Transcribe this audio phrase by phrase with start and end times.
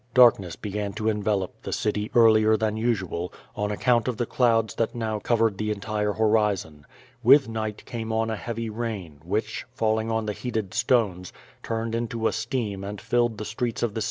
[0.15, 4.73] Dark ness began to envelop the city earlier than usual, on account of the clouds
[4.73, 6.87] that now covered the entire horizon.
[7.21, 12.25] With night came on a heavy rain, which, falling on the licated stones, turned into
[12.27, 13.99] a steam and filled the streets of the city B.